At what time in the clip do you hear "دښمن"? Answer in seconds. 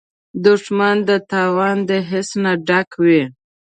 0.45-0.95